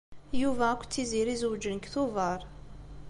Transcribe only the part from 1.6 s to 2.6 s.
deg Tubeṛ.